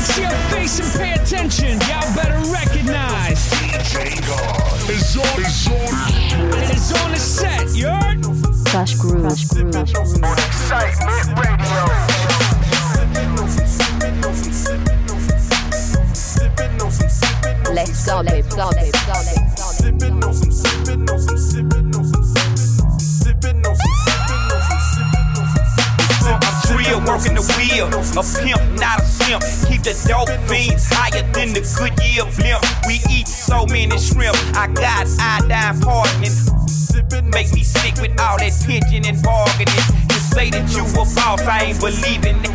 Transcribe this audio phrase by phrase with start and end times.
[0.00, 1.78] Fix your face and pay attention.
[1.80, 3.50] Y'all better recognize.
[3.50, 5.92] DJ God is on, is on.
[6.70, 8.24] It's on the set, you heard?
[8.70, 9.28] Fresh groove.
[9.28, 9.76] Fresh groove.
[9.76, 11.84] Excitement Radio.
[17.74, 20.29] Let's go, let's go, let's go, let's go.
[27.10, 27.90] Working the wheel.
[27.90, 29.42] A pimp, not a simp.
[29.66, 32.62] Keep the dope fiends higher than the Goodyear blimp.
[32.86, 34.38] We eat so many shrimp.
[34.54, 36.34] I got iodine pardoning.
[37.34, 39.86] Make me sick with all that pigeon and bargaining.
[40.10, 42.54] You say that you a boss, I ain't believing it.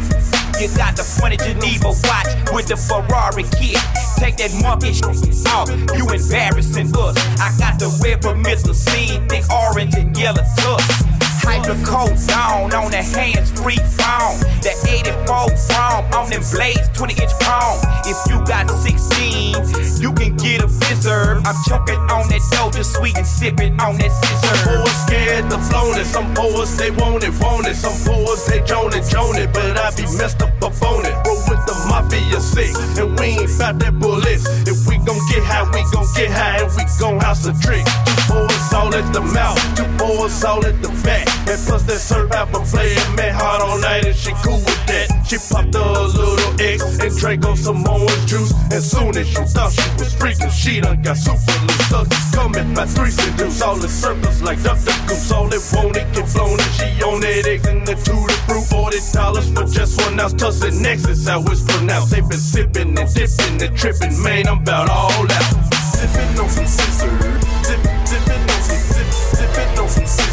[0.59, 3.79] You got the funny Geneva watch with the Ferrari kit.
[4.15, 5.67] Take that monkey shit off,
[5.99, 7.15] you embarrassing us.
[7.43, 8.73] I got the red Mr.
[8.73, 11.14] Scene, thick orange and yellow tusk.
[11.45, 14.41] Hyper coat down on the hands free phone.
[14.65, 17.79] The 84 chrome on them blades, 20 inch chrome.
[18.05, 21.41] If you got 16, you can get a fizzer.
[21.45, 24.83] I'm choking on that doja sweet and sipping on that sizzurp.
[24.83, 26.05] Boys scared to flown it.
[26.05, 27.75] Some boys they want it, want it.
[27.75, 29.53] Some boys they joan it, joan it.
[29.53, 31.15] But I be messed up up on it.
[31.25, 34.45] Roll with the mafia six, and we ain't bout that bullets.
[34.67, 37.85] If gon' get high, we gon' get high, and we gon' house a trick.
[37.85, 41.27] Two boys all at the mouth, two boys all at the back.
[41.47, 42.01] And plus that
[42.33, 45.07] apple playing man hard all night, and she cool with that.
[45.29, 48.53] She popped a little X and drank on some orange juice.
[48.73, 51.85] And soon as she thought she was freaking, she done got super loose.
[51.89, 55.31] Thugs coming by three seduce all in circles like duck duck goose.
[55.31, 58.37] All it want it get flown, and she on that X and the two to
[58.49, 58.65] fruit.
[58.65, 60.33] Forty dollars for just one ounce.
[60.33, 62.09] Tussionex is how it's pronounced.
[62.11, 64.47] They been sipping and dipping and tripping, man.
[64.47, 65.31] I'm about all out.
[65.91, 67.19] Sipping on some sizzurp,
[67.67, 70.24] dip, dipping on some dip, dipping on some scissor,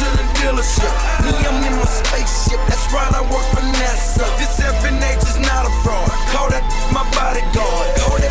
[0.00, 0.92] to the dealership.
[1.24, 4.24] Me, I'm in my spaceship, that's right, I work for NASA.
[4.40, 6.08] This FNH is not a fraud.
[6.32, 7.86] Call that my bodyguard.
[8.00, 8.29] Call that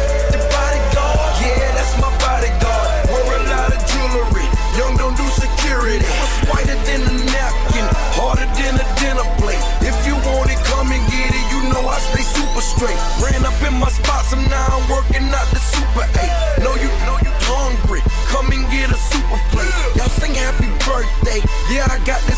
[21.90, 22.29] I got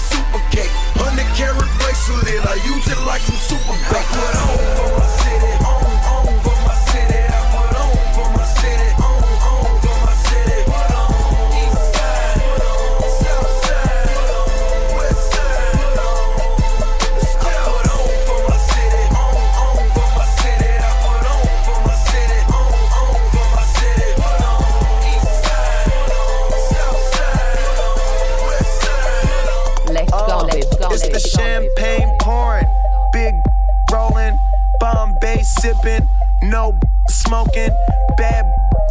[30.93, 32.67] It's the champagne pouring,
[33.13, 33.33] big
[33.93, 34.37] rolling,
[34.81, 36.05] Bombay sipping,
[36.43, 37.69] no smoking,
[38.17, 38.45] bad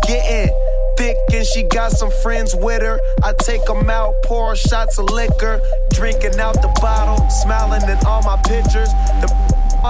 [0.07, 0.49] getting
[0.97, 2.99] thick and she got some friends with her.
[3.23, 8.23] I take 'em out, pour shots of liquor, drinking out the bottle, smiling in all
[8.23, 8.89] my pictures.
[9.21, 9.29] The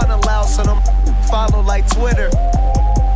[0.03, 0.83] unallowed, so them
[1.31, 2.29] follow like Twitter.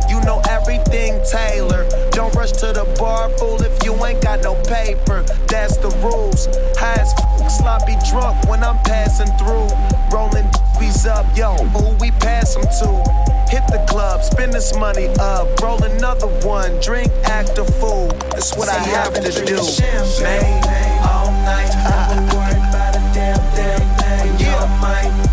[0.07, 1.83] You know everything, Taylor.
[2.15, 5.21] Don't rush to the bar, fool, if you ain't got no paper.
[5.51, 6.47] That's the rules.
[6.79, 9.67] High as f- sloppy drunk when I'm passing through.
[10.15, 10.47] Rolling
[10.79, 12.89] bees up, yo, who we pass them to?
[13.51, 18.07] Hit the club, spend this money up, roll another one, drink, act a fool.
[18.31, 19.57] That's what I have to do.
[19.61, 20.63] Champagne
[21.03, 24.39] all night, never worry about a damn damn thing.
[24.39, 25.24] Yeah, I might,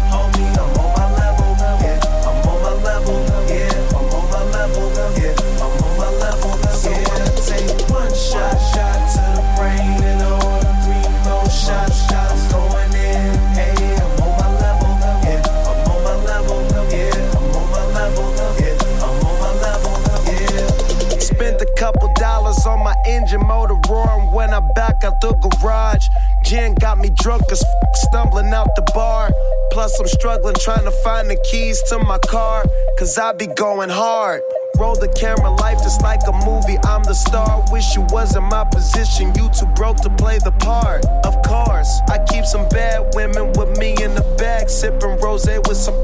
[22.67, 26.09] on my engine motor roaring when I back out the garage.
[26.45, 29.31] Gin got me drunk as f- stumbling out the bar.
[29.71, 32.65] Plus, I'm struggling trying to find the keys to my car.
[32.99, 34.43] Cause I be going hard.
[34.79, 36.79] roll the camera, life just like a movie.
[36.85, 37.65] I'm the star.
[37.73, 39.35] Wish you was in my position.
[39.35, 41.05] You too broke to play the part.
[41.25, 45.77] Of course, I keep some bad women with me in the back, sipping rose with
[45.77, 45.97] some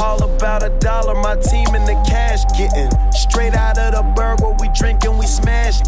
[0.00, 4.54] All about a dollar, my team in the cash getting straight out of the burger.
[4.60, 5.80] We drinking, we smash.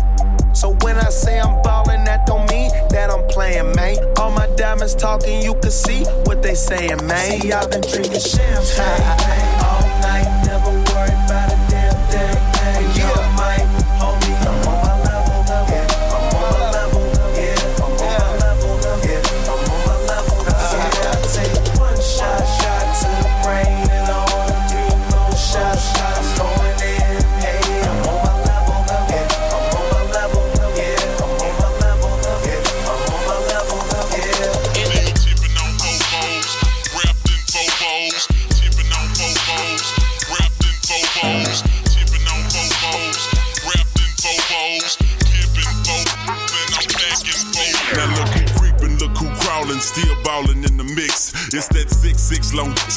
[0.52, 3.96] So when I say I'm ballin', that don't mean that I'm playing, man.
[4.18, 7.40] All my diamonds talking, you can see what they saying, man.
[7.40, 9.59] See, I've been drinking champagne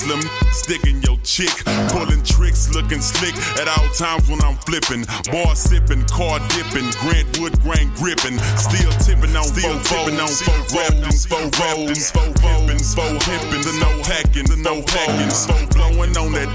[0.03, 0.19] slim
[0.51, 1.53] sticking your chick,
[1.95, 5.07] pulling tricks, looking slick at all times when I'm flipping.
[5.31, 10.31] Bar sipping, car dipping, Grant Wood grain gripping, still tipping on still tipping on
[10.75, 12.83] rapping, four rapping, four pimping,
[13.23, 16.51] pimping, the no hacking, the no hacking, so blowing on that.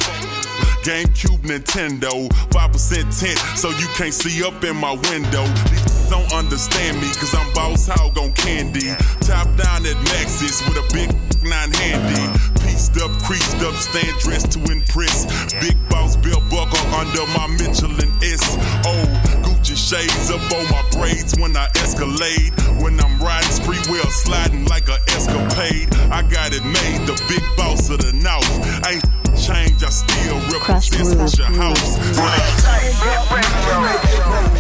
[0.85, 5.45] GameCube Nintendo, 5% tint, so you can't see up in my window.
[5.71, 8.95] These don't understand me, cause I'm boss hog on candy.
[9.21, 11.11] Top down at Maxis with a big
[11.43, 12.58] nine handy.
[12.79, 15.27] Pieced up, creased up, stand dressed to impress.
[15.55, 18.39] Big boss bill buckle under my Michelin S.
[18.87, 19.03] Oh,
[19.43, 22.55] Gucci shades up on my braids when I escalade.
[22.81, 25.93] When I'm riding spree wheel, sliding like a escapade.
[26.13, 28.47] I got it made, the big boss of the north.
[28.87, 29.03] Ain't
[29.35, 31.99] change, I still Crush represent Groove your house.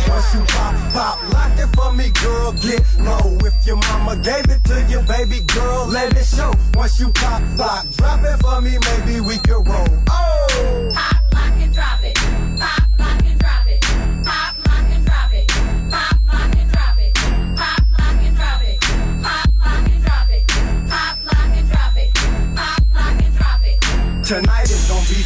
[0.09, 3.39] Once you pop, pop, lock it for me, girl, get low.
[3.69, 6.51] Your mama gave it to you, baby girl, let it show.
[6.73, 9.87] Once you pop, pop, drop it for me, maybe we can roll.
[10.09, 11.28] Oh!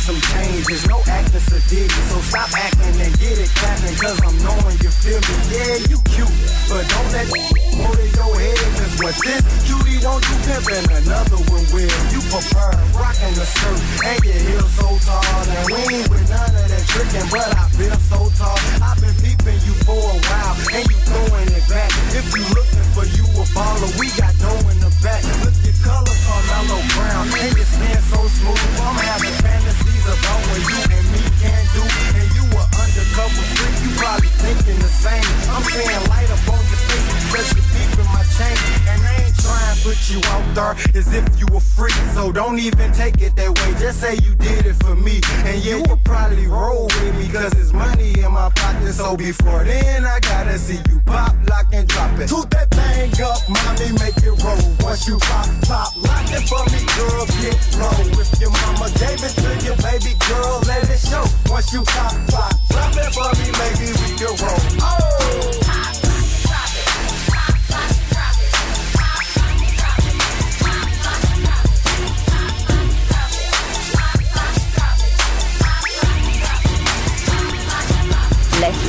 [0.03, 4.75] Some changes, no acting sedity, so stop acting and get it clapping, cause I'm knowing
[4.83, 5.35] you feel me.
[5.47, 6.35] Yeah, you cute,
[6.67, 11.39] but don't let go to your head, cause what this cutie won't do pimping, another
[11.47, 11.95] one will.
[12.11, 16.51] You prefer rocking the skirt, and your heels so tall, and we ain't with none
[16.51, 18.59] of that tricking, but I feel so tall.
[18.83, 21.91] I've been peeping you for a while, and you throwing it back.
[22.15, 25.23] If you looking for you a baller, we got dough in the back.
[25.43, 28.63] Look your color, Carmelo Brown, and your skin so smooth.
[28.83, 33.75] I'm having fantasies about what you and me can do, and you a undercover freak.
[33.83, 35.27] You probably thinking the same.
[35.51, 38.59] I'm saying light up on your face because you peeping my chain,
[38.95, 41.95] and I ain't trying to put you out there as if you were freak.
[42.15, 43.71] So don't even take it that way.
[43.79, 47.53] Just say you did it for me, and yeah, you probably roll with me because
[47.55, 48.93] it's money in my pocket.
[48.93, 52.29] So before then, I gotta see you pop, lock, and drop it.
[52.29, 54.65] Toot that thing up, mommy, make it roll.
[54.81, 58.21] Once you pop, pop, lock it for me, girl, get low.
[58.21, 61.25] If your mama gave it to you, baby girl, let it show.
[61.51, 64.61] Once you pop, pop, drop it for me, maybe we can roll.
[64.81, 66.02] Oh!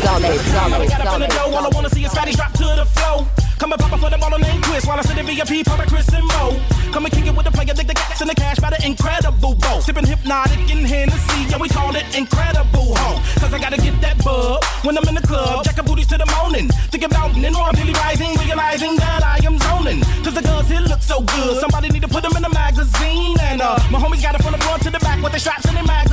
[0.03, 0.09] It.
[0.09, 2.11] Let's go, let's go, Got up go, in the dough, all I wanna see is
[2.11, 3.25] fatties drop to the flow.
[3.57, 5.79] Come and pop up for the ball named Chris while I sit in VIP, pop
[5.79, 6.59] at Chris and Mo.
[6.91, 8.85] Come and kick it with the player, dig the gas and the cash by the
[8.85, 9.79] incredible bow.
[9.79, 13.15] Sipping Hpnotiq in Hennessy, yeah, we call it incredible ho.
[13.39, 16.27] Cause I gotta get that bug when I'm in the club, jacking booties to the
[16.35, 16.67] morning.
[16.91, 20.03] Thinking about and more, really rising, realizing that I am zoning.
[20.27, 23.39] Cause the girls here look so good, somebody need to put them in a magazine.
[23.39, 25.63] And uh, my homies got it from the front to the back with the straps
[25.65, 26.12] and their magazines.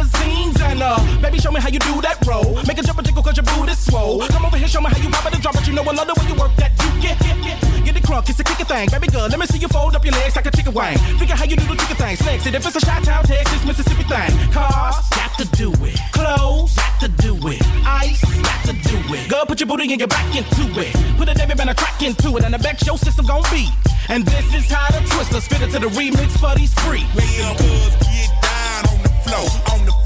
[0.80, 2.56] And uh, baby, show me how you do that roll.
[2.64, 4.24] Make a jump and jiggle cause your boot is swole.
[4.32, 5.68] Come over here, show me how you pop it and drop it.
[5.68, 6.72] You know I love the way you work that.
[6.80, 8.88] You get, get, get, get crunk, it's a kicker thing.
[8.88, 10.96] Baby girl, let me see you fold up your legs like a chicken wing.
[11.20, 12.16] Figure how you do the chicken thing.
[12.16, 14.32] Flex it if it's a shot town, Texas, Mississippi thing.
[14.56, 16.00] Cars, got to do it.
[16.16, 17.60] Clothes, got to do it.
[17.84, 19.28] Ice, got to do it.
[19.28, 20.96] Girl, put your booty and your back into it.
[21.20, 23.68] Put a David Banner crack into it, and the back show system gon' beat.
[24.08, 27.04] And this is how the Twista spit it to the remix for these freaks.
[27.12, 29.99] Little girls get down on the floor, on the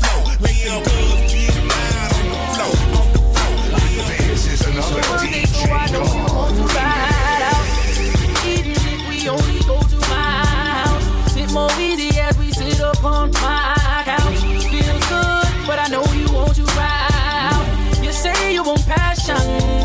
[9.26, 9.96] only go to
[11.52, 14.40] more as we sit up my couch.
[14.70, 18.00] Feels good, but I know you want to ride.
[18.02, 19.36] You say you want passion,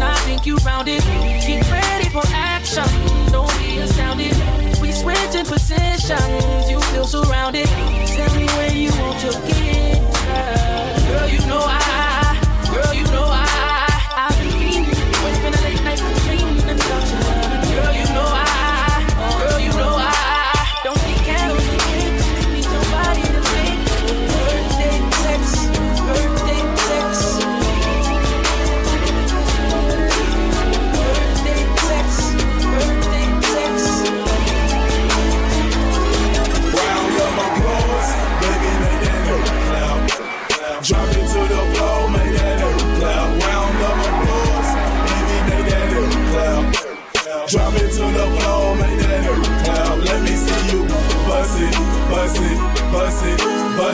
[0.03, 0.57] I think you.
[0.57, 2.85] Get ready for action,
[3.31, 4.35] don't be astounded.
[4.81, 6.48] We switching positions.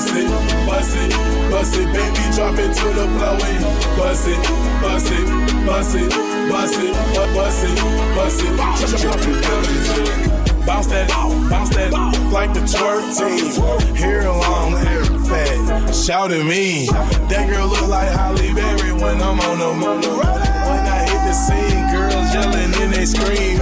[0.05, 0.29] Bust it,
[0.67, 2.35] bust it, bust it, baby.
[2.35, 3.41] Drop it to the floor
[3.97, 4.38] bust it,
[4.79, 6.09] bust it, bust it,
[6.47, 7.75] bust it, bu- bust it,
[8.15, 9.01] bust it.
[9.01, 10.63] Drop it, baby.
[10.63, 11.09] Bounce that,
[11.50, 11.91] bounce that,
[12.31, 13.95] like the twerk team.
[13.95, 16.85] Hair long, hair fat, shout at me.
[17.29, 20.01] That girl look like Halle Berry when I'm on the moon.
[20.01, 23.57] When I hit the scene, girls yelling and they scream.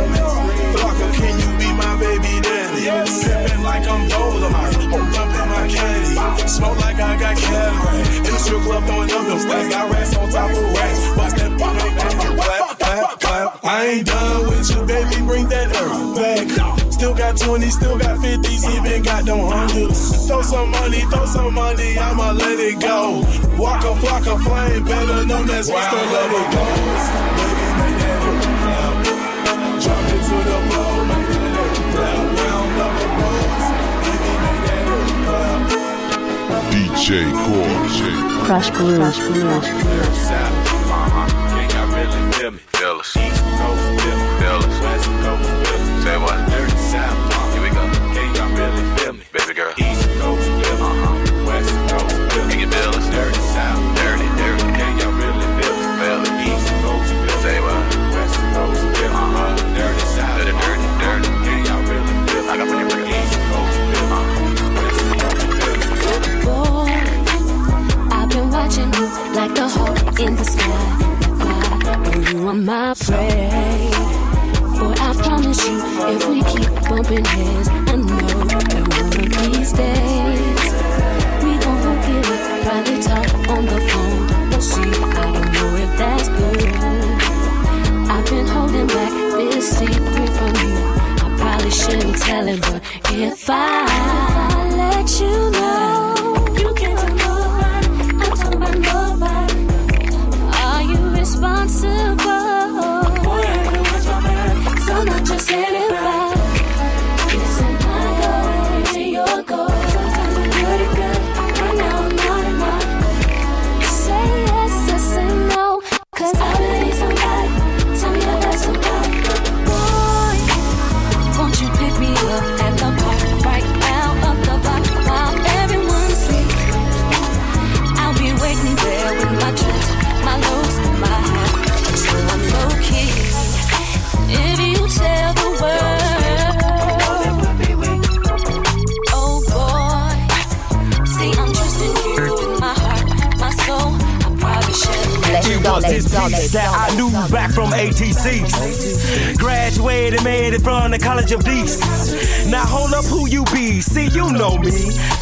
[0.76, 2.84] Flocka, can you be my baby daddy?
[3.24, 5.33] Pimpin' like I'm Dolomite,
[5.64, 6.48] my candy.
[6.48, 8.18] Smoke like I got cataract.
[8.18, 9.70] In the strip club throwing up them stacks.
[9.70, 11.16] Got racks on top of racks.
[11.16, 13.66] Bust that pop, clap, clap, clap.
[13.66, 15.26] I ain't done with you, baby.
[15.26, 16.92] Bring that earth back.
[16.92, 20.28] Still got 20, still got 50s, even got them hundreds.
[20.28, 23.22] Throw some money, throw some money, I'ma let it go.
[23.58, 26.00] Waka Flocka Flame, better known as Mr.
[26.14, 26.64] Let It Go.
[27.36, 27.73] Baby,
[37.06, 37.24] clap.
[37.24, 37.84] DJ Core.
[38.46, 38.98] Krush Gruv.
[38.98, 39.64] Krush Gruv.
[41.50, 42.58] Can y'all really feel me?
[42.58, 43.18] Feel us.
[43.18, 44.26] East Coast feel me.
[44.40, 44.82] Feel us.
[44.82, 46.04] West Coast.
[46.04, 46.50] Say what?
[46.50, 47.54] Dirty South.
[47.54, 47.84] Here we go.
[48.14, 49.24] Can y'all really feel me?
[49.32, 49.74] Baby girl.
[49.78, 50.63] East Coast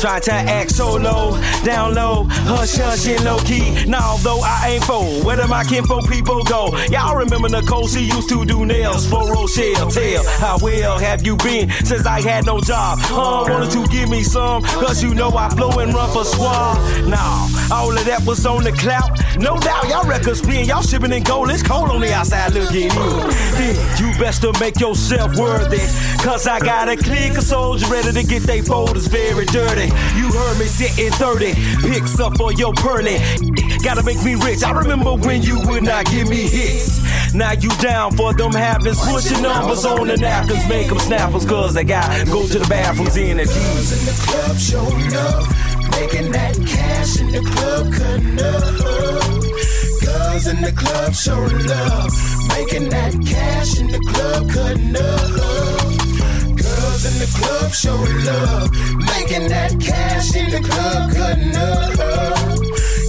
[0.02, 1.21] Try to act so low,
[1.64, 3.86] down low, hush hush and low key.
[3.86, 6.76] Now though I ain't full, where do my kinfolk people go?
[6.90, 7.88] Y'all remember Nicole?
[7.88, 9.90] She used to do nails for Rochelle.
[9.90, 13.00] Tell how well have you been since I had no job?
[13.02, 13.46] Huh?
[13.50, 16.78] Wanted to give me some, cause you know I flow and run for swab.
[17.08, 19.20] Nah, all of that was on the clout.
[19.38, 21.50] No doubt, y'all records spin, y'all shipping in gold.
[21.50, 23.76] It's cold on the outside looking in.
[23.98, 25.80] You best to make yourself worthy.
[26.24, 29.88] Cause I got a clique of soldiers ready to get they folders very dirty.
[30.16, 31.51] You heard me sitting 30,
[31.82, 33.18] picks up for your pearly.
[33.84, 34.64] Gotta make me rich.
[34.64, 37.02] I remember when you would not give me hits.
[37.34, 39.00] Now you down for them habits.
[39.10, 41.46] Put your numbers on the napkins, make them snappers.
[41.46, 45.44] Cause they got go to the bathrooms in the in the club showing up,
[46.00, 49.42] making that cash in the club cutting up.
[50.06, 52.12] Girls in the club showing love,
[52.50, 55.81] making that cash in the club cutting up.
[57.02, 61.98] Girls in the club showing love, making that cash in the club cutting up.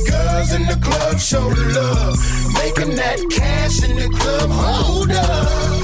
[0.08, 2.16] Girls in the club showing love,
[2.54, 5.81] making that cash in the club hold up.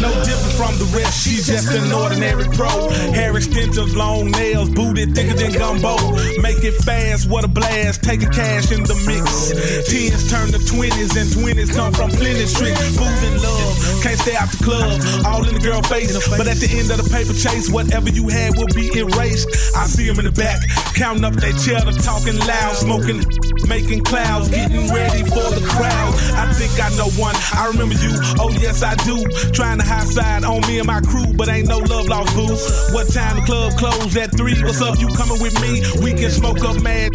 [0.00, 1.24] No different from the rest.
[1.24, 2.70] She's just an ordinary pro.
[3.12, 5.96] Hair extensions, long nails, booty thicker than gumbo.
[6.40, 8.02] Make it fast, what a blast.
[8.02, 9.52] Taking cash in the mix.
[9.90, 12.96] Tens turn to twenties, and twenties come from plenty tricks.
[12.96, 15.00] Food and love, can't stay out the club.
[15.26, 18.28] All in the girl face, but at the end of the paper chase, whatever you
[18.28, 19.48] had will be erased.
[19.76, 20.58] I see them in the back,
[20.94, 23.22] counting up their cheddar, talking loud, smoking,
[23.66, 26.14] making clouds, getting ready for the crowd.
[26.36, 27.34] I think I know one.
[27.54, 28.12] I remember you.
[28.38, 29.24] Oh yes, I do.
[29.52, 32.52] Trying to high side on me and my crew, but ain't no love lost, boo.
[32.94, 34.60] What time the club close at three?
[34.62, 34.98] What's up?
[34.98, 35.82] You coming with me?
[36.02, 37.12] We can smoke up, mad.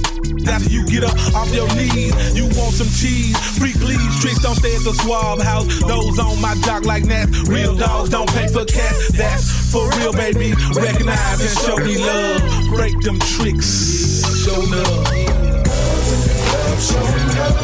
[0.48, 3.38] After you get up off your knees, you want some cheese.
[3.58, 5.66] Freak leaves, tricks don't stay at the swab house.
[5.88, 7.30] Those on my jock like that.
[7.48, 9.12] Real dogs don't pay for cats.
[9.14, 10.54] That's for real, baby.
[10.76, 12.42] Recognize and show me love.
[12.76, 14.44] Break them tricks.
[14.44, 15.43] Show love.
[16.80, 17.60] Showing love,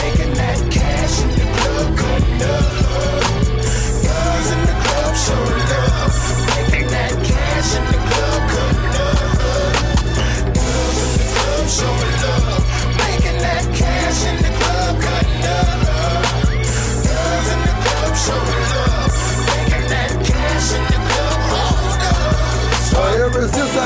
[0.00, 2.64] making that cash in the club, cutting up.
[4.06, 6.14] Guys in the club showing love,
[6.56, 9.18] making that cash in the club, cutting up.
[10.54, 12.15] Girls in the club showing love,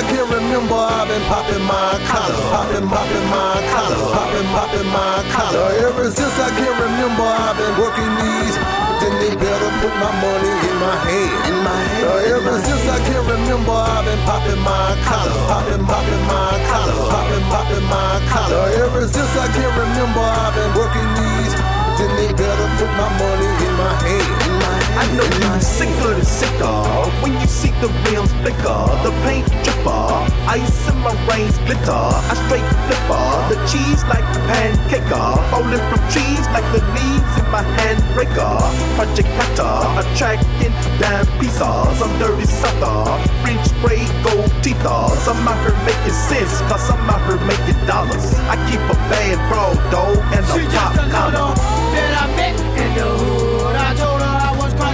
[0.00, 5.21] I can remember, I've been popping my collar, popping, popping my collar, popping, popping my
[5.28, 5.76] collar.
[5.76, 8.57] Ever since I can remember, I've been working these.
[8.97, 11.52] Then they better put my money in my hand.
[11.52, 12.00] In my hand.
[12.00, 16.97] So ever since I can remember, I've been popping my collar, popping, popping my collar,
[17.12, 18.73] popping, popping my collar.
[18.73, 21.52] Uh, ever since I can remember, I've been working these.
[22.00, 24.60] Then they better put my money in my hand.
[24.90, 25.00] Hand.
[25.00, 26.82] I know you sicker than sicker
[27.23, 32.06] when you see the rims flicker, the paint dripper, ice in my reins glitter.
[32.30, 37.47] I straight flipper, the cheese like a pancaker, falling from trees like the leaves in
[37.50, 38.59] my handbreaker.
[38.97, 41.61] Project Hatter, attracting damn pieces.
[41.62, 43.05] I'm dirty sucker,
[43.42, 44.81] French spray gold teeth.
[44.81, 48.33] I'm out here making sense, cause I'm out here making dollars.
[48.48, 51.55] I keep a bad bro, dough, and a She pop collar.
[51.94, 53.39] that I met in the hood.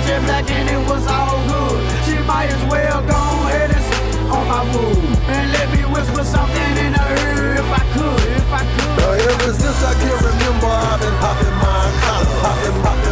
[0.06, 1.82] Country black and it was all good.
[2.04, 6.22] She might as well go ahead and sit on my wood and let me whisper
[6.22, 9.00] something in her ear if I could, if I could.
[9.00, 13.05] So ever since I can remember, I've been popping my collar, popping, popping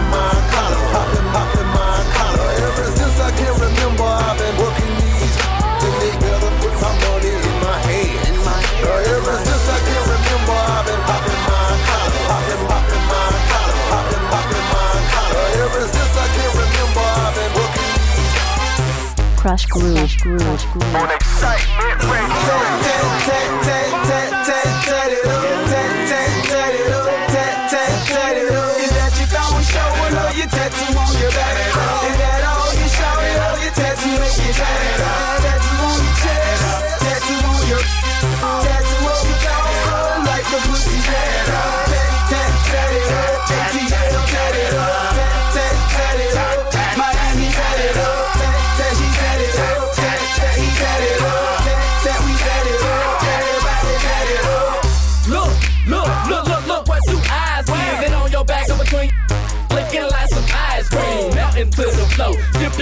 [19.75, 21.74] groove, groove, groove.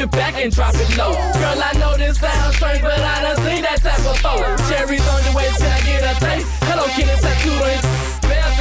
[0.02, 1.14] It back and drop it low.
[1.14, 4.50] Girl, I know this sounds strange, but I done seen that type before.
[4.66, 6.48] Cherries on your waist, can I get a taste?
[6.66, 8.02] Hello, Kitty, tattooed on your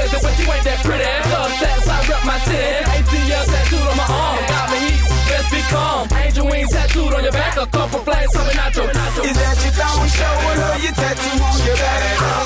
[0.06, 1.02] it, but you ain't that pretty.
[1.34, 2.86] Love tats, I rep my titty.
[2.94, 4.38] ATL tattooed on my arm.
[4.54, 6.06] Got me heat, best be calm.
[6.14, 8.86] Angel wings tattooed on your back, a couple flags coming out your.
[9.26, 12.02] Is that you throwing showing or your tattoo on your back?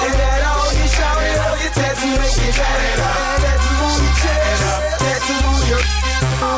[0.07, 2.95] Is that all you showing or your tattoo make you bad?
[3.43, 5.83] Tattoo on your chest, tattoo on your,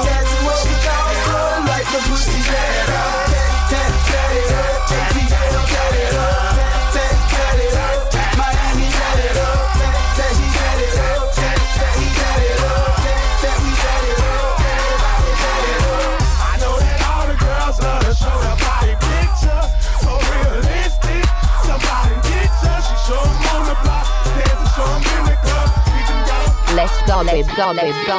[0.06, 0.37] tattoo
[1.98, 2.86] the pussy tat.
[2.88, 3.34] Tat,
[3.70, 6.54] tat, tat it up, ATL, tat it up,
[6.94, 11.26] tat, tat, tat it up, Miami, tat it up, tat, tat, he tat it up,
[11.38, 15.82] tat, tat, he tat it up, tat, tat, we tat it up, everybody tat it
[15.90, 16.22] up.
[16.38, 19.64] I know that all the girls love to show their body picture.
[20.04, 21.24] So realistic.
[21.66, 22.78] Somebody get her.
[22.86, 24.06] She show 'em on the block.
[24.38, 25.68] Dance and show 'em in the club.
[25.94, 26.38] We can go.
[26.78, 28.18] Let's go, babe, go, babe, go.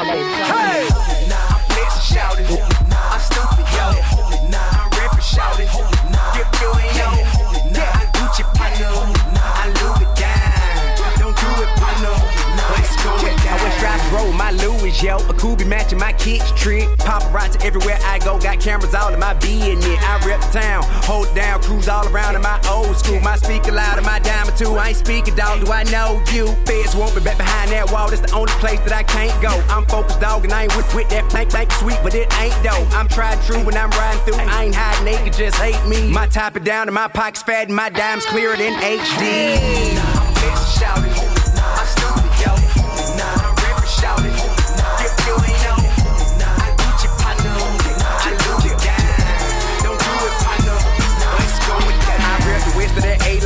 [0.51, 0.83] Hey!
[1.31, 2.88] Nah, I'm
[3.19, 3.59] blessed, shout it.
[3.59, 4.49] Nah, I'm stupid, yo.
[4.51, 5.71] Nah, I'm ripping, shout it.
[6.35, 7.09] Dip you in, yo.
[7.75, 8.87] Yeah, I Gucci partner.
[9.37, 10.08] I Louis
[11.59, 11.67] down.
[11.67, 12.49] Don't do it, partner.
[12.71, 13.15] Let's go
[13.49, 15.17] I West Drive Road, my Louis, yo.
[15.29, 16.89] A Kubi matching my kicks trick.
[16.99, 19.99] Paparazzi everywhere I go, got cameras all in my business.
[20.03, 23.21] I rep the town, hold down, cruise all around in my old school.
[23.21, 24.75] My speaker loud and my diamond too.
[24.75, 25.65] I ain't speaking, dog.
[25.65, 26.49] Do I know you?
[26.67, 28.11] Feds want me back behind that wall.
[28.11, 29.63] That's the only place that I can't go.
[29.69, 32.57] I'm focused, dog, and I ain't with, with that plank, plank sweet, but it ain't
[32.63, 32.87] though.
[32.97, 34.37] I'm tried true when I'm riding through.
[34.37, 36.11] I ain't hiding naked, just hate me.
[36.13, 40.08] My top it down and my pockets fat and my dimes clearer than HD.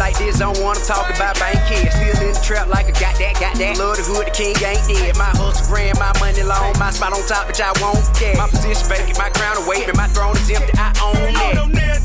[0.03, 0.39] Like this.
[0.41, 1.95] Don't wanna talk about bank kids.
[1.95, 3.79] Still in the trap like I got that, got that.
[3.79, 5.15] Love the hood, the king ain't dead.
[5.15, 6.75] My hustle grand, my money long.
[6.83, 8.35] My spot on top, but I won't get.
[8.35, 10.75] My position vacant, my crown away, but my throne is empty.
[10.75, 12.03] I own it.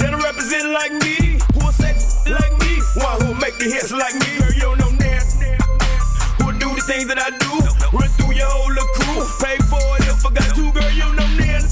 [0.00, 4.16] That represent like me, who will sex like me, one who make the hits like
[4.16, 4.40] me.
[4.40, 5.28] Girl, you don't know that.
[6.40, 7.52] Who do the things that I do,
[7.92, 10.64] run through your whole crew, pay for it if I got to.
[10.72, 11.68] Girl, you don't know that.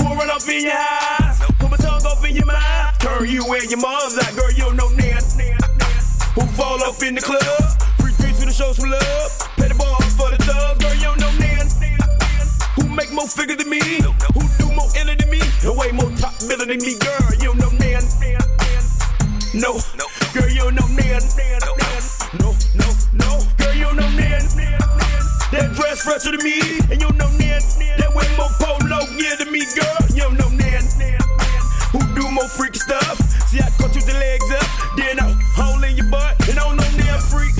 [0.00, 1.17] Who run off in your eyes,
[2.38, 4.34] your mind, turn you and your mother's out.
[4.34, 5.24] Girl, you know that.
[6.34, 7.42] Who fall off in the club,
[7.98, 10.78] free drinks to the show some love, pay the balls for the thugs.
[10.78, 11.66] Girl, you know that.
[12.76, 13.82] Who make more figure than me?
[14.34, 15.42] Who do more iller than me?
[15.66, 17.34] And way more top biller than me, girl.
[17.42, 18.06] You know man.
[19.54, 19.80] No,
[20.32, 21.20] girl, you know man.
[22.38, 24.46] No, no, no, girl, you know man.
[25.50, 27.58] That dress fresher than me, and you know man.
[27.98, 29.98] That way more polo gear than me, girl.
[30.14, 30.50] You don't know
[32.48, 32.68] man.
[32.68, 33.18] Who do more freaky stuff?
[33.48, 36.62] See, I cut you the legs up, then I hole in your butt, and I
[36.64, 37.54] don't know damn freak.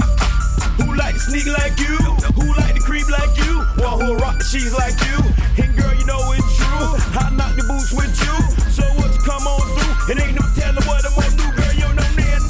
[0.80, 1.96] Who like to sneak like you?
[2.36, 3.64] Who like to creep like you?
[3.82, 5.18] One who rock the sheets like you?
[5.62, 6.96] And girl, you know it's true.
[7.18, 8.36] I knock the boots with you.
[8.70, 10.12] So what you come on through?
[10.12, 11.72] And ain't no telling what I'm gonna do, girl.
[11.74, 12.40] You don't know man.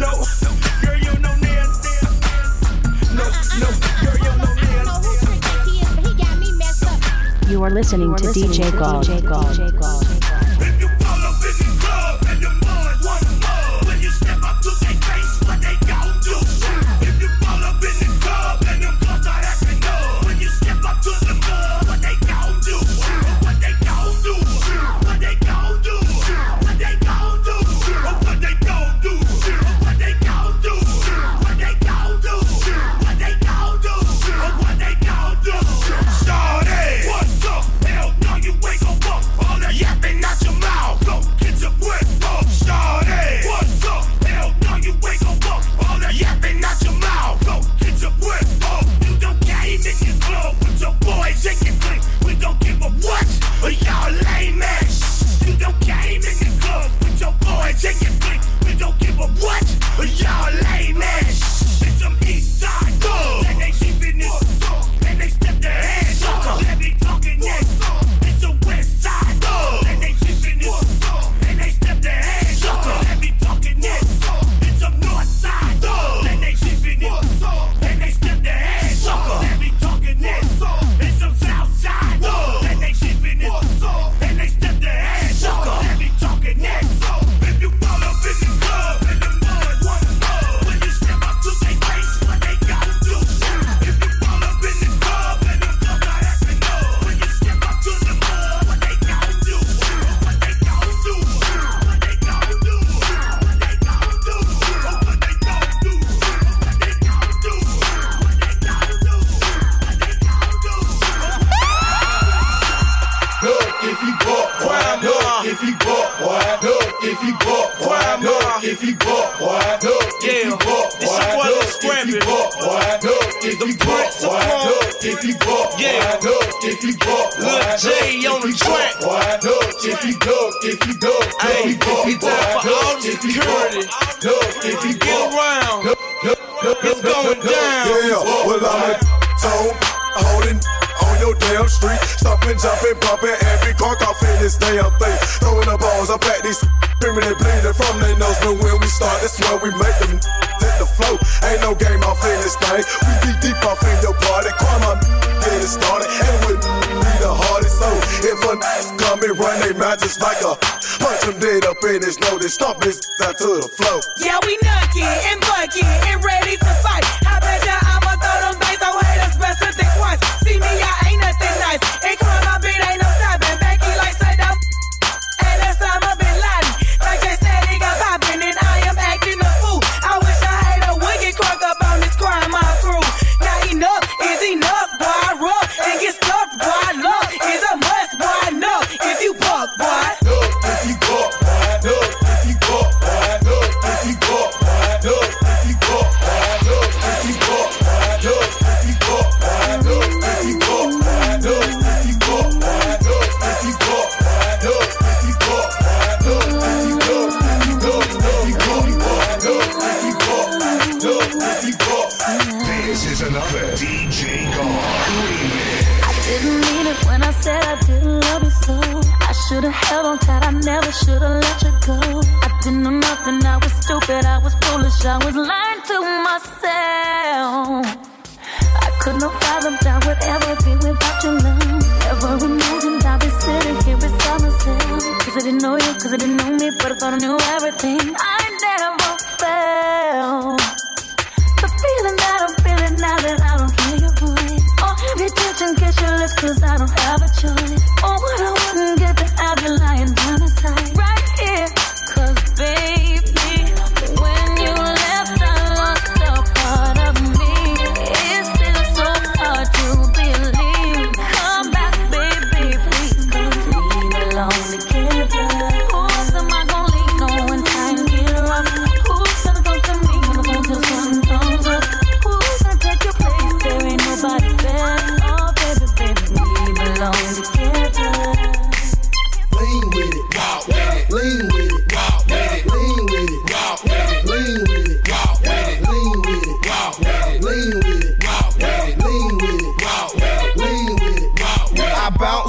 [0.00, 0.10] No,
[0.82, 1.66] girl, you don't know man.
[3.14, 3.24] No,
[3.60, 3.68] no,
[4.02, 4.82] girl, you don't know man.
[7.50, 9.08] You are listening to DJ Gold.
[9.08, 9.28] If you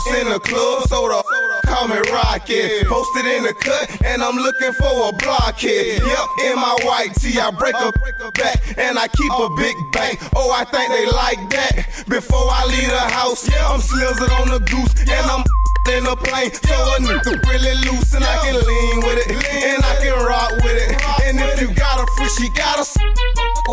[0.05, 2.85] bounce in the club, so the call me Rocket.
[2.87, 6.01] Posted in the cut, and I'm looking for a blockhead.
[6.01, 7.91] Yep, in my white tee, I break a
[8.31, 10.17] back, and I keep a big bang.
[10.35, 12.05] Oh, I think they like that.
[12.07, 15.43] Before I leave the house, I'm slizzing on the goose, and I'm
[15.89, 19.83] in a plane, so a nigga really loose and I can lean with it, and
[19.83, 21.01] I can rock with it.
[21.23, 22.85] And if you got a free, she got a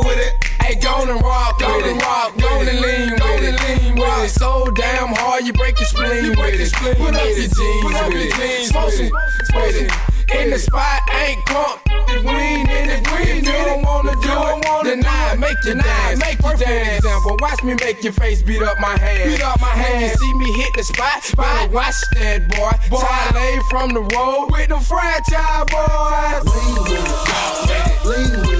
[0.07, 0.45] with it.
[0.61, 4.31] Hey, go and rock, go and rock, go and lean with it, lean with it.
[4.31, 6.73] So damn hard, you break your spleen with it.
[6.99, 9.11] Put up your jeans with it, smoke some
[9.55, 10.10] with it.
[10.33, 11.81] In the spot, ain't crunk.
[12.09, 16.21] If we ain't in it, if you don't wanna do it, make you dance.
[16.21, 17.05] Make you dance.
[17.05, 19.31] Example, watch me make your face beat up my hand.
[19.31, 20.03] Beat up my hand.
[20.03, 21.71] You see me hit the spot, spot.
[21.71, 22.71] Watch that boy.
[22.89, 23.01] boy.
[23.71, 26.45] From the road with the Franchize Boyz.
[26.45, 28.60] Lean with it, walk with it, lean with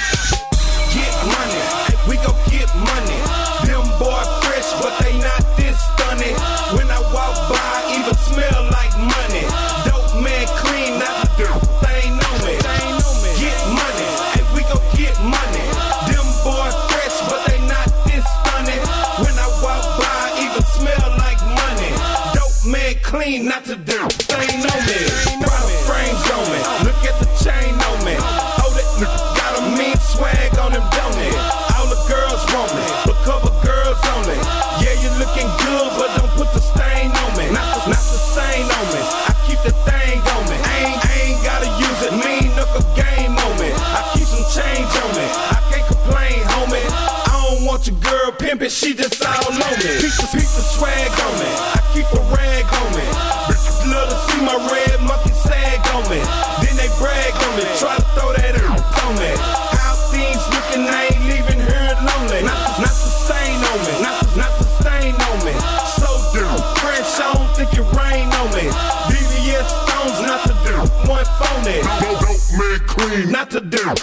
[48.71, 49.91] She just all on me.
[49.99, 51.49] Keep the, keep the swag on me.
[51.75, 53.03] I keep a rag on me.
[53.51, 56.23] Bitches love to see my red monkey sag on me.
[56.63, 57.67] Then they brag on me.
[57.75, 59.31] Try to throw that on me.
[59.75, 62.47] How things looking, I ain't leaving here lonely.
[62.47, 63.93] Not the, not the stain on me.
[63.99, 65.53] Not the, not the stain on me.
[65.99, 66.63] So dirt.
[66.79, 68.71] French, I don't think it rain on me.
[69.11, 70.75] VVS stones, not to do
[71.11, 71.83] One phony.
[71.99, 73.31] Dope, dope man clean.
[73.35, 73.99] Not the dirt.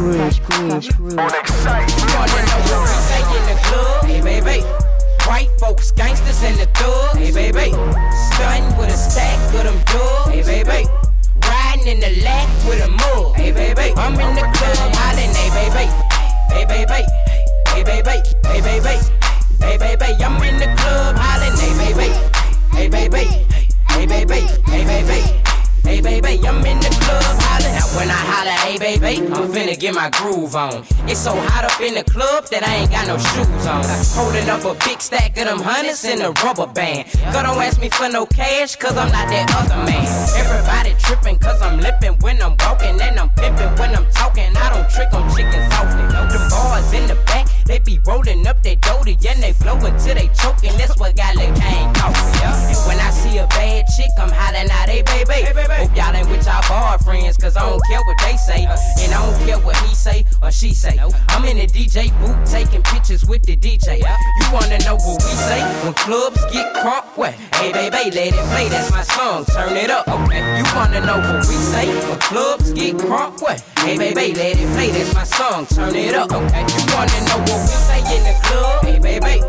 [0.00, 0.16] Groove.
[0.16, 0.40] Krush
[0.96, 1.20] Gruv.
[3.04, 4.64] Say in the club, hey baby.
[5.28, 7.76] White folks, gangsters in the thug, hey baby.
[8.32, 10.88] Stunning with a stack of them dubs, hey baby.
[11.44, 13.92] Riding in the lack with a mug, hey baby.
[13.96, 15.84] I'm in the club, hollering, hey baby.
[16.48, 17.04] Hey baby,
[17.68, 18.16] hey baby,
[18.48, 18.96] hey baby,
[19.60, 20.24] hey baby.
[20.24, 22.08] I'm in the club, hollering, hey baby.
[22.72, 23.24] Hey baby,
[23.90, 25.20] hey baby, hey baby.
[25.84, 27.59] Hey baby, I'm in the club, hollering.
[27.96, 30.84] When I holler, hey baby, I'm finna get my groove on.
[31.10, 33.82] It's so hot up in the club that I ain't got no shoes on.
[34.14, 37.10] Holding up a big stack of them hundreds in a rubber band.
[37.34, 40.06] Girl, don't ask me for no cash, cause I'm not that other man.
[40.38, 44.54] Everybody tripping, cause I'm lipping when I'm walking, and I'm pimping when I'm talking.
[44.56, 46.06] I don't trick on chicken softly.
[46.30, 50.14] Them bars in the back, they be rolling up their doty, and they blowing till
[50.14, 50.78] they choking.
[50.78, 52.30] That's what got Lil Kane talking.
[52.38, 52.70] Yeah.
[52.70, 55.42] And when I see a bad chick, I'm hollering out, hey baby.
[55.74, 58.66] Hope y'all ain't with y'all boyfriends, cause I don't care what they say.
[58.66, 60.98] Uh, and I don't care what he say or she say.
[61.28, 64.02] I'm in the DJ booth taking pictures with the DJ.
[64.04, 64.16] Uh.
[64.40, 65.60] You wanna know what we say?
[65.84, 67.34] When clubs get crunk, what?
[67.60, 70.08] Hey baby, let it play, that's my song, turn it up.
[70.08, 70.58] Okay.
[70.58, 71.86] You wanna know what we say?
[72.08, 73.60] When clubs get crunk, what?
[73.78, 76.32] Hey baby, let it play, that's my song, turn it up.
[76.32, 76.64] Okay.
[76.64, 78.84] You wanna know what we say in the club?
[78.84, 79.42] Hey baby.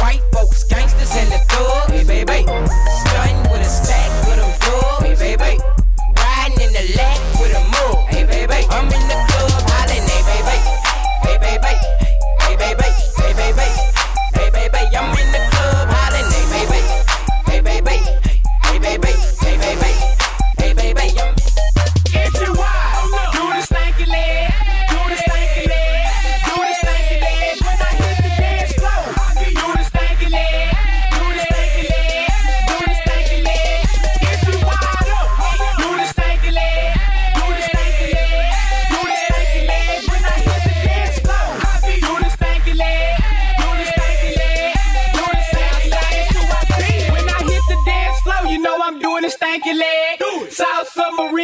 [0.00, 1.90] White folks, gangsters in the thug.
[1.90, 2.44] Hey baby.
[2.44, 5.02] Stunting with a stack with them dub.
[5.02, 5.62] Hey baby.
[6.16, 7.33] Riding in the lack
[8.46, 8.66] baby.
[8.70, 9.03] I'm in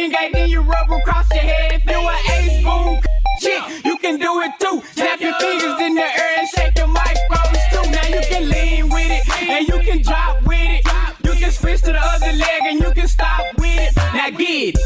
[0.01, 1.73] submarine guy, then you rub across your head.
[1.73, 3.01] If you a ace boom
[3.39, 4.81] chick, you can do it too.
[4.93, 7.91] Snap your fingers in the air and shake your microphones too.
[7.91, 10.85] Now you can lean with it and you can drop with it.
[11.23, 13.95] You can switch to the other leg and you can stop with it.
[13.95, 14.77] Now get it,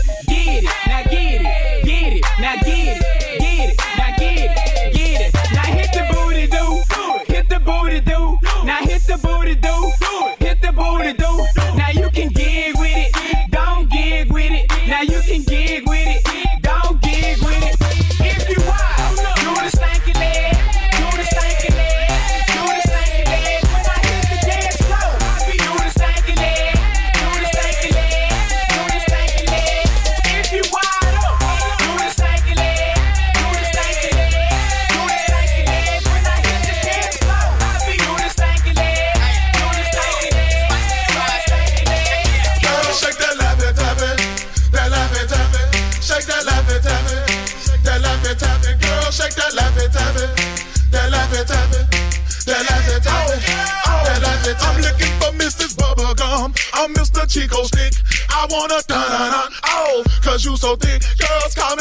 [58.45, 61.01] I wanna dun dun dun, oh, cause you so thick.
[61.17, 61.75] Girls call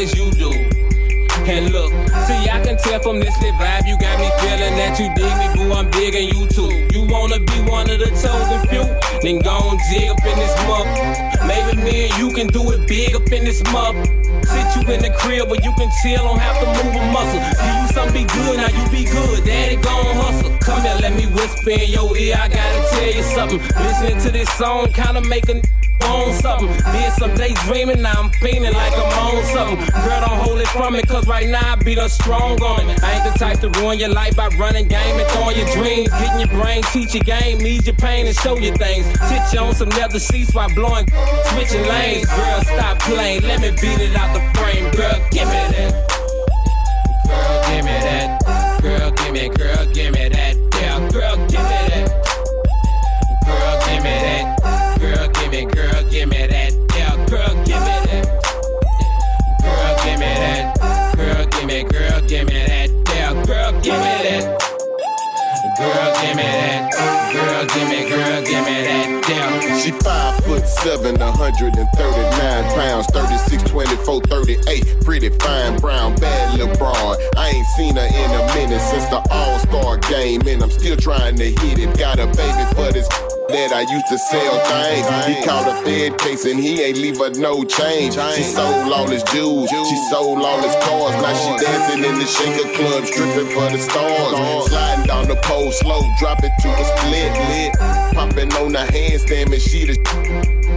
[0.00, 0.50] as you do.
[1.44, 1.92] And look,
[2.24, 5.34] see, I can tell from this lit vibe you got me feeling that you dig
[5.36, 5.72] me, boo.
[5.72, 6.72] I'm digging you too.
[6.92, 8.84] You wanna be one of the chosen few?
[9.20, 10.88] Then go and jig up in this muck.
[11.44, 13.94] Maybe me and you can do it big up in this muck.
[14.48, 17.40] Sit you in the crib where you can chill, don't have to move a muscle.
[17.60, 19.44] Give you something be good, now you be good.
[19.44, 20.50] Daddy gon' hustle.
[20.60, 22.36] Come here, let me whisper in your ear.
[22.40, 23.60] I gotta tell you something.
[23.84, 25.60] Listening to this song kinda make a
[26.10, 26.68] on something.
[26.92, 29.86] Did some daydreaming, now I'm feeling like I'm on something.
[30.04, 33.02] Girl, don't hold it from me, cause right now I be the strong on it.
[33.02, 36.10] I ain't the type to ruin your life by running game and throwing your dreams.
[36.10, 39.06] Getting your brain, teach your game, ease your pain and show you things.
[39.28, 41.06] Sit you on some leather seats while blowing,
[41.52, 42.26] switching lanes.
[42.26, 44.90] Girl, stop playing, let me beat it out the frame.
[44.94, 46.10] Girl, give me that.
[47.26, 48.80] Girl, give me that.
[48.82, 50.49] Girl, give me, girl, give me that.
[67.32, 69.78] Girl, give me, girl, give me that down.
[69.80, 75.04] She five foot seven, 139 pounds, 36, 24, 38.
[75.04, 77.18] Pretty fine brown, bad little broad.
[77.36, 80.96] I ain't seen her in a minute since the All Star game, and I'm still
[80.96, 81.98] trying to hit it.
[81.98, 83.08] Got a baby for this
[83.50, 85.06] that I used to sell things.
[85.26, 88.14] He caught a Fed case and he ain't leave her no change.
[88.14, 91.14] She sold all his jewels, she sold all his cars.
[91.20, 94.68] Now she dancing in the shaker club, stripping for the stars.
[94.68, 97.32] Sliding down the pole slow, drop it to a split.
[97.50, 97.72] Lit.
[98.14, 99.94] Popping on the handstand, and she the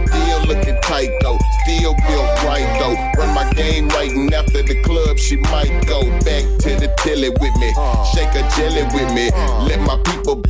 [0.08, 2.94] Still looking tight though, still built right though.
[3.20, 7.30] Run my game right, and after the club, she might go back to the tilly
[7.30, 7.70] with me.
[8.14, 9.30] Shake a jelly with me.
[9.66, 10.42] Let my people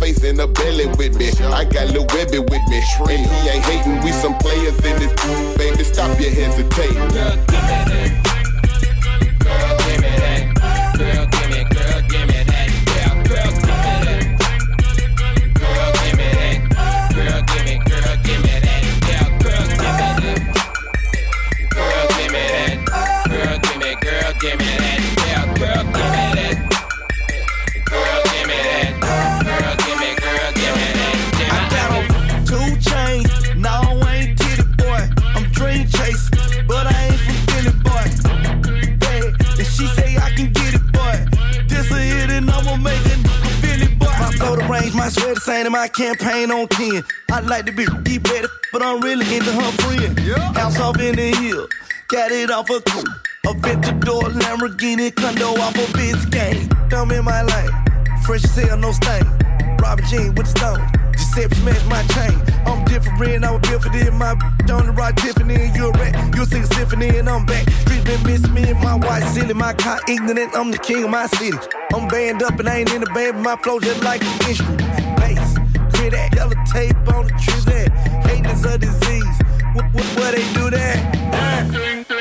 [0.00, 1.30] face in the belly with me.
[1.52, 2.82] I got Lil Webby with me.
[3.08, 5.12] And he ain't hating, we some players in this.
[5.56, 8.29] Baby, stop your hesitating.
[44.90, 47.02] Range, my sweat the same, and my campaign on 10.
[47.30, 50.18] I like to be deep better, but I'm really into her friend.
[50.56, 51.68] House off in the hill,
[52.08, 53.06] got it off a coupe.
[53.46, 56.92] Aventador Lamborghini condo off a Biscayne.
[56.92, 57.70] I'm in my lane,
[58.24, 59.22] fresh as hell, no stain.
[59.80, 61.09] Robin Jean with the stone.
[61.20, 62.40] Giuseppe smash my chain.
[62.64, 64.10] I'm different, I'm built for this.
[64.12, 64.32] My
[64.72, 66.34] on the right Tiffany, and you're a rat.
[66.34, 67.68] You sing a symphony, and I'm back.
[67.82, 69.52] Street been missing me and my white silly.
[69.52, 71.58] My car ignorant, I'm the king of my city.
[71.94, 74.48] I'm banned up and I ain't in the band, but my flow just like an
[74.48, 74.80] instrument.
[75.18, 75.58] Bass,
[75.92, 77.64] clear that yellow tape on the trees.
[77.66, 77.90] That
[78.26, 79.36] hating is a disease.
[79.74, 80.96] What, what, what they do that?
[81.70, 82.19] Twink, twink, color,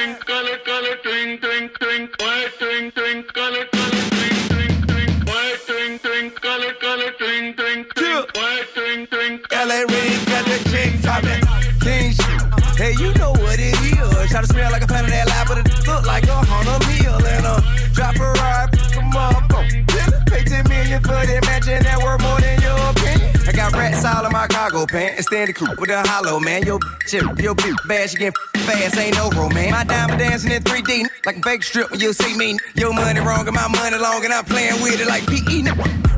[24.90, 25.28] pants.
[25.28, 26.66] Standing coupe with a hollow, man.
[26.66, 27.54] Yo, chip, yo,
[27.88, 29.72] bad, she get fast, ain't no romance.
[29.72, 32.58] My diamond dancing in 3D, like a fake strip when you see me.
[32.76, 35.70] Your money wrong and my money long, and I'm playing with it like PE.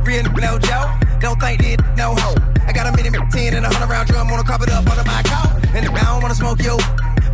[0.04, 0.90] Real no joke.
[1.20, 2.36] Don't think it no hoe.
[2.66, 5.04] I got a mini 10 and a 100 round drum on a carpet up under
[5.04, 5.62] my coat.
[5.76, 6.78] And I don't wanna smoke yo.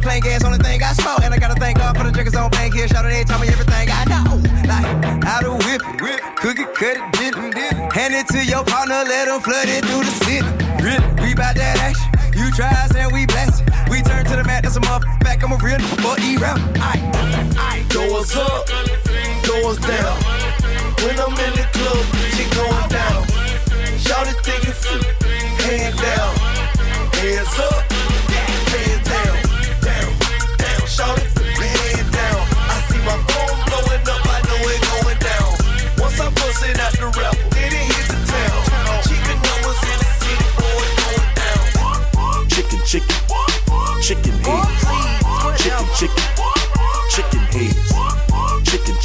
[0.02, 1.22] Plain gas on the thing I smoke.
[1.24, 2.88] And I gotta thank God for the drinkers on bank here.
[2.88, 4.28] Shout out, they tell me everything I know.
[4.68, 7.94] Like, how to whip it, whip, cook it, cut it, dip it, it.
[7.94, 10.67] Hand it to your partner, let him flood it through the city.
[10.82, 12.10] Really, we bout that action.
[12.38, 13.66] You try us and we it.
[13.90, 15.44] We turn to the mat, that's a motherfucker back.
[15.44, 16.58] I'm a real for E-rap.
[16.78, 17.04] Aight,
[17.56, 17.90] aight.
[17.94, 18.68] Goes up,
[19.46, 20.18] goes down.
[21.02, 22.06] When I'm in the club,
[22.36, 23.26] she going down.
[23.98, 25.02] Shout it, think it free.
[25.66, 26.36] Hand down,
[27.18, 27.87] hands up,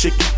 [0.02, 0.31] Chicken,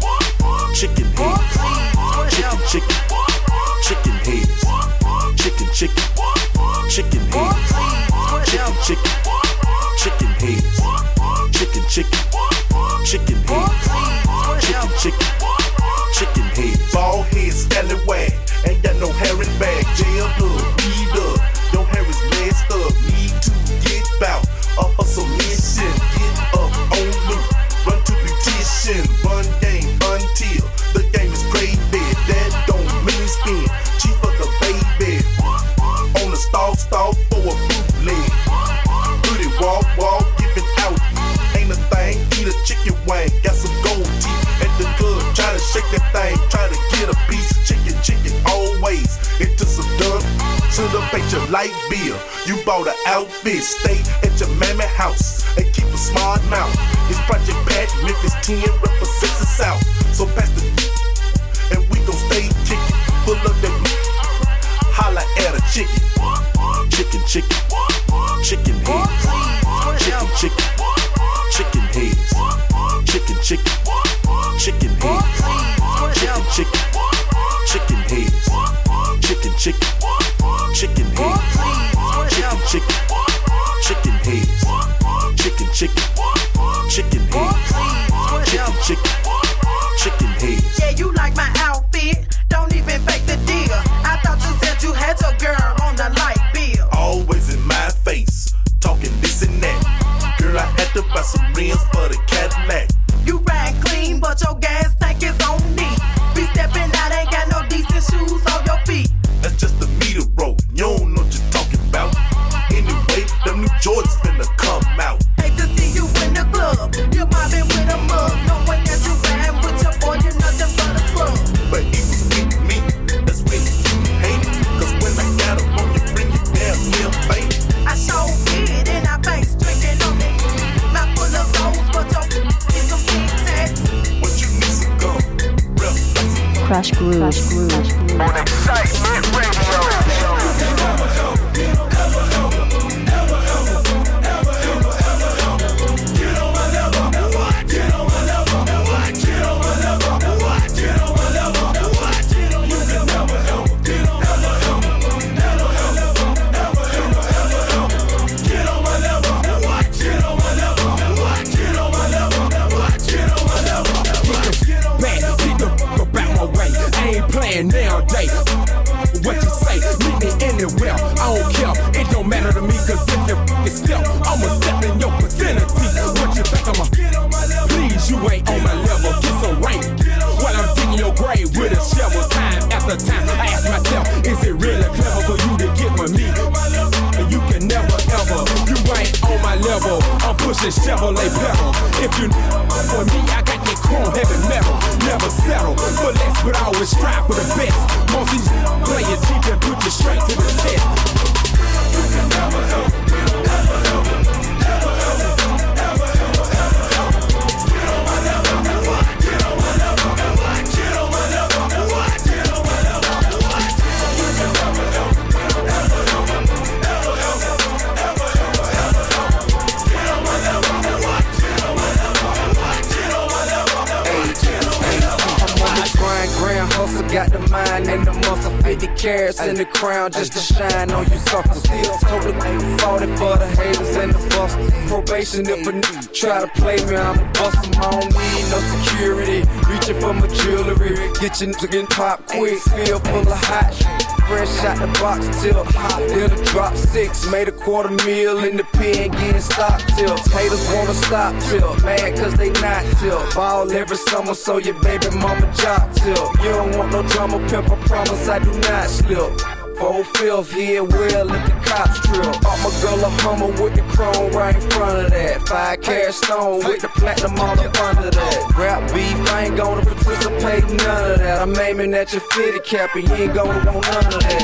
[227.15, 231.09] got the mind and the muscle, 50 carats in the crown just to shine on
[231.09, 231.59] you suckers.
[231.59, 234.73] Still totally 40 for the haters and the busters.
[234.89, 237.83] Probation if a nigga try to play me, I'ma bust 'em.
[237.83, 240.97] I don't need no security, reaching for my jewelry.
[241.21, 244.04] Get your nigga getting pop quick, feel full of hot shit.
[244.27, 245.65] Fresh out the box till
[246.09, 247.31] then a drop six.
[247.31, 250.17] Made a quarter meal in the pen, getting stock till.
[250.17, 253.23] Haters wanna stop till, mad cause they not till.
[253.35, 256.31] Ball every summer, so your baby mama job till.
[256.43, 259.54] You don't want no drama, pimp, I promise I do not slip.
[259.79, 262.29] Four fifth here, well, if the cops drill.
[262.29, 265.47] Up my girl a hummer with the chrome right in front of that.
[265.49, 268.55] Five carat stone with the platinum all up under that.
[268.57, 271.43] Rap beef, I ain't gonna participate in none of that.
[271.43, 274.43] I'm aiming at your fitted cap and you ain't gonna want none of that.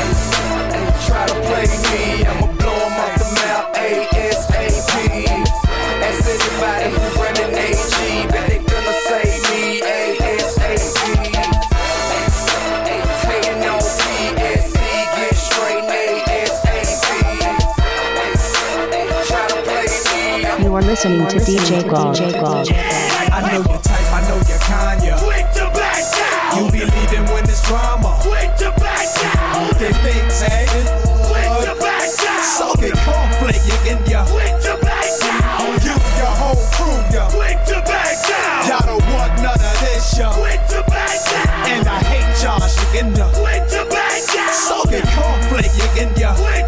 [0.00, 5.44] Ain't, try to play me, I'ma blow 'em off the map ASAP.
[6.02, 7.21] Ask anybody
[21.02, 22.14] listening to DJ Gold.
[22.14, 25.18] I know your type, I know your kind, yeah.
[25.18, 26.64] Quick to back down.
[26.64, 28.18] You be leaving when it's drama.
[28.22, 29.74] Quick to back down.
[29.82, 30.86] They think sagging.
[31.26, 32.42] Quick to back down.
[32.46, 34.22] So get conflict, you in ya.
[34.30, 35.74] Quick to back down.
[35.82, 37.26] You, your whole crew, ya.
[37.34, 38.70] Quick to back down.
[38.70, 40.30] Y'all don't want none of this, ya.
[40.38, 41.82] Quick to back down.
[41.82, 43.26] And I hate y'all, you in ya.
[43.34, 44.54] Quick to back down.
[44.54, 46.30] So get conflict, you in ya.
[46.38, 46.61] Quick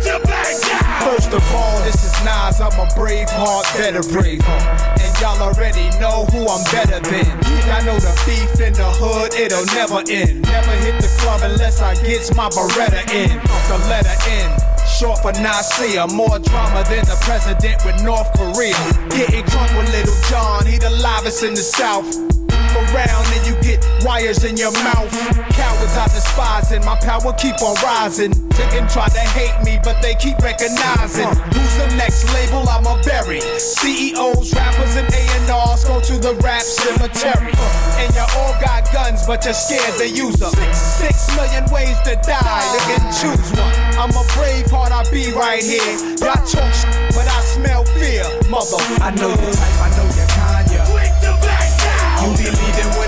[2.54, 5.00] Nas, I'm a brave heart, heart.
[5.00, 7.26] And y'all already know who I'm better than.
[7.70, 10.42] I know the beef in the hood, it'll never end.
[10.42, 13.38] Never hit the club unless I gets my Beretta in.
[13.68, 14.50] The letter N.
[14.86, 18.76] Short for Nasir, more drama than the president with North Korea.
[19.10, 22.33] Getting drunk with Lil Jon, he the livest in the South.
[22.74, 25.10] Around and you get wires in your mouth.
[25.54, 28.32] Cowards I despise and my power keep on rising.
[28.50, 33.40] Chicken try to hate me, but they keep recognizing who's the next label I'ma bury.
[33.40, 37.54] CEOs, rappers, and A&Rs go to the rap cemetery.
[37.98, 40.50] And you all got guns, but you're scared to use them.
[40.74, 43.74] Six, million ways to die, they can choose one.
[43.98, 45.94] I'm a brave heart, I be right here.
[46.18, 46.74] Y'all talk
[47.14, 48.78] but I smell fear, mother.
[48.98, 50.86] I know your type, I know your kind, yeah.
[50.90, 52.34] Quick to back down.
[52.42, 52.63] You be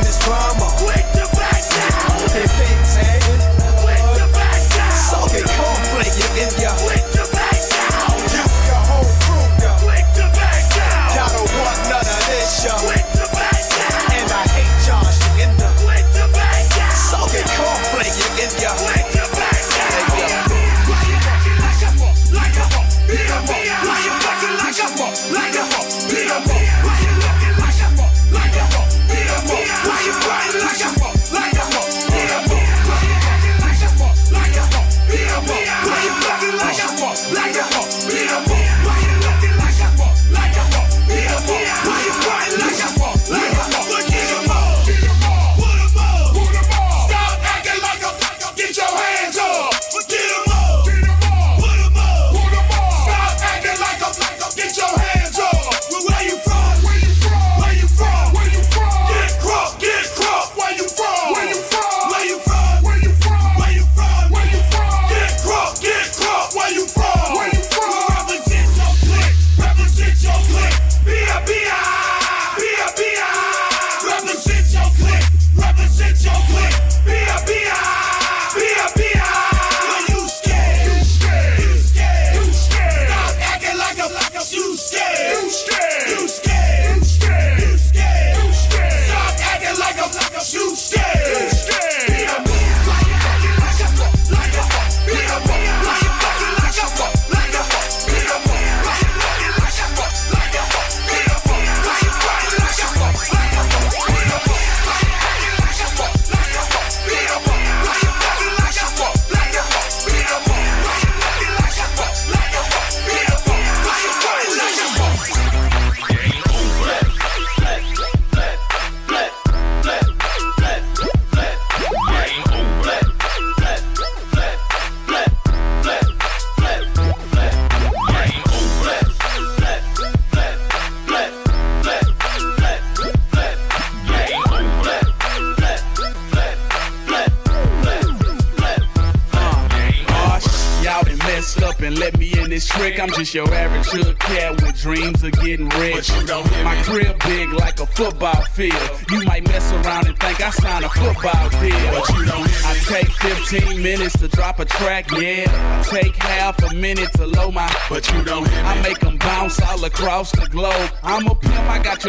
[0.06, 0.66] it's drama.
[0.78, 2.18] Quick to back down.
[2.30, 2.78] They think.
[3.82, 4.92] Quick to back down.
[4.94, 6.95] So get conflict, you in ya.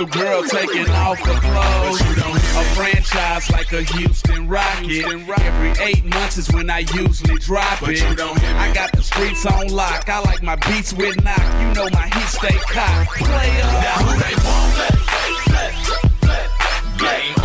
[0.06, 2.02] Pimp, I got your girl taking off her clothes.
[2.58, 5.06] A franchise like a Houston Rocket.
[5.06, 8.02] Every eight months is when I usually drop it.
[8.04, 10.10] I got the streets on lock.
[10.10, 11.40] I like my beats with knock.
[11.62, 13.12] You know my heat stay cocked.
[13.12, 13.84] Play up.
[13.84, 14.78] Now who they want?
[14.78, 14.94] Let,
[15.52, 15.74] let,
[16.24, 17.36] let, let, game on.
[17.36, 17.37] Let,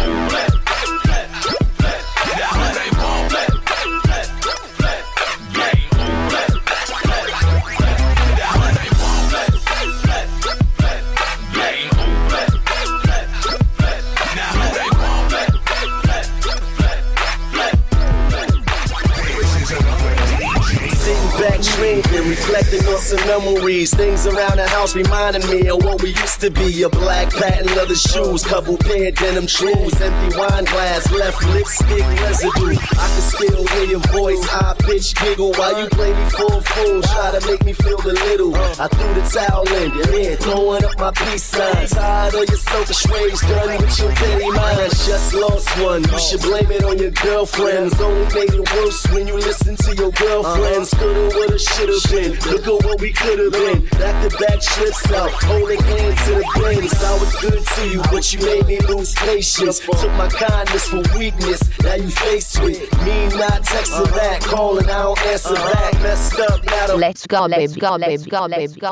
[22.43, 23.95] reflecting on some memories.
[23.95, 26.83] Things around the house reminding me of what we used to be.
[26.83, 32.75] A black patent leather shoes, couple pair denim shoes, empty wine glass, left lipstick residue.
[32.75, 37.03] I can still hear your voice, high pitch giggle while you play me full fool.
[37.03, 38.57] Try to make me feel belittled.
[38.57, 41.87] I threw the towel in, yeah, throwing up my peace sign.
[41.87, 45.07] Tired of your selfish ways, done with your petty minds.
[45.07, 46.03] Just lost one.
[46.05, 48.01] You should blame it on your girlfriends.
[48.01, 50.91] Only made it worse when you listen to your girlfriends.
[50.95, 52.32] Coulda, woulda, shoulda been.
[52.47, 53.85] Look at what we coulda been.
[53.99, 56.95] Back to back trips out, holding hands to the bins.
[57.03, 59.79] I was good to you, but you made me lose patience.
[59.81, 61.63] Took my kindness for weakness.
[61.83, 65.95] Now you face with me not texting back, calling, I don't answer back.
[66.03, 68.91] Messed up, now the Let's go, let's go, let's go, let's go.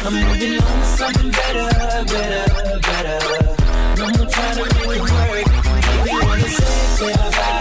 [0.00, 3.18] I'm moving on to something better, better, better.
[3.98, 5.46] No more trying to make it work.
[6.04, 7.12] Maybe wanna say, say bye-bye.
[7.12, 7.16] Say, say bye-bye.
[7.16, 7.16] Say, say bye-bye to her.
[7.16, 7.57] Maybe wanna say, say bye-bye.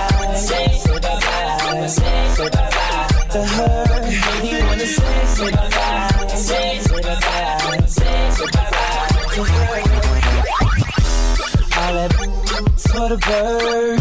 [12.97, 13.97] For the.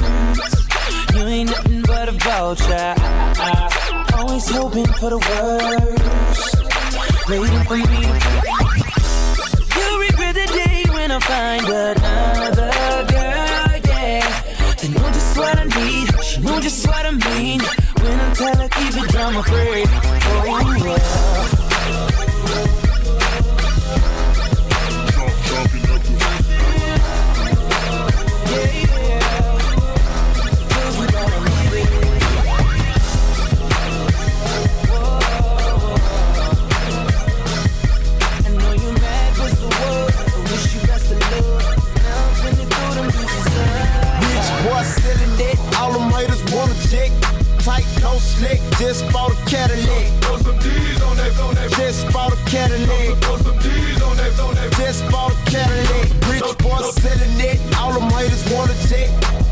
[1.14, 2.94] You ain't nothing but a vulture.
[4.16, 6.56] Always hoping for the worst.
[7.28, 8.02] Waiting for me
[9.76, 12.70] You'll regret the day when I find another
[13.12, 14.24] girl, yeah.
[14.80, 16.08] They know just what I need,
[16.40, 17.60] know just what I mean.
[18.00, 22.85] When I tell her keep it drama free, oh yeah.
[48.00, 50.06] No slick, just bought a Cadillac.
[50.22, 51.54] Throw some D's on that, on.
[51.76, 53.18] Just bought a Cadillac.
[53.22, 54.54] Throw some D's on that, on.
[54.78, 56.06] Just bought a Cadillac.
[56.30, 59.08] Rich boy selling it, all them haters wanna check.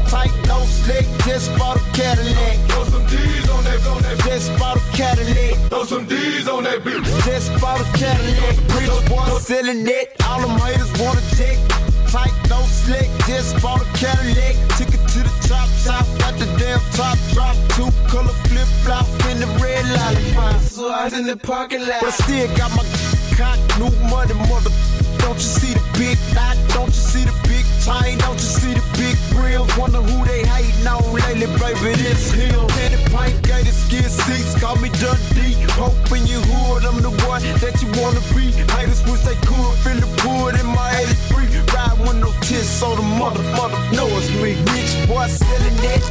[0.09, 2.57] Tight, no slick, just bought a Cadillac.
[2.68, 4.03] Throw some D's on that, on.
[4.24, 5.55] Just bought a Cadillac.
[5.70, 7.05] Throw some D's on that bitch.
[7.24, 8.57] Just bought a Cadillac.
[8.74, 11.93] Rich boy selling it, all them haters wanna check.
[12.15, 14.55] Tight, no slick, just bought a Cadillac.
[14.79, 17.57] Took it to the top top, got the damn top drop.
[17.75, 20.61] Two color flip flop in the red lollipop.
[20.61, 21.99] So I was in the parking lot.
[22.03, 22.85] But I still got my
[23.35, 24.71] cock, new money, mother.
[25.19, 26.57] Don't you see the big knot?
[26.69, 27.35] Don't you see the
[27.85, 28.18] big chain?
[28.18, 29.76] Don't you see the big grills?
[29.76, 31.97] Wonder who they hating on lately, baby.
[32.03, 32.66] This him.
[32.68, 35.57] Penny pint, gated skin seats, call me Dundee.
[35.74, 38.53] Hoping you hood, I'm the one that you wanna be.
[38.72, 40.91] Haters wish they could feel the wood in my
[41.30, 41.45] 83.
[41.74, 44.55] Ride with no tits, so the mother, mother know it's me.
[44.70, 46.03] Rich boy selling it,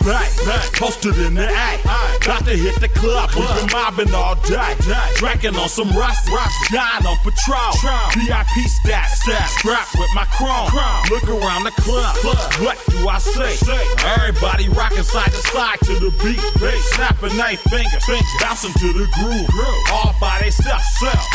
[0.00, 0.16] From
[0.48, 1.84] back, posted in the act.
[2.24, 4.74] Got to hit the club, we been mobbing all day.
[5.16, 6.24] Drinking on some rust,
[6.72, 7.76] dying on patrol.
[8.16, 9.20] VIP stats,
[9.60, 10.72] strapped with my chrome.
[11.12, 12.16] Look around the club,
[12.64, 13.60] what do I say?
[14.16, 16.40] Everybody rocking side to side to the beat.
[16.96, 18.04] Snapping they fingers,
[18.40, 19.48] bouncing to the groove.
[19.92, 20.84] All by themselves,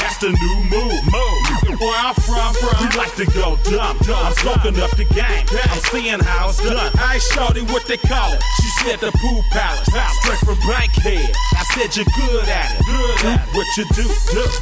[0.02, 1.80] that's the new move.
[1.80, 3.98] Where I'm from, we like to go dumb.
[4.10, 5.46] I'm smoking up the game.
[5.70, 6.92] I'm seeing how it's done.
[6.98, 8.42] I ain't shorty what they call it.
[8.62, 9.88] She said the pool palace.
[10.22, 11.32] Straight from Bankhead.
[11.58, 12.86] I said you're good at it.
[12.86, 12.98] Do
[13.58, 14.06] what you do.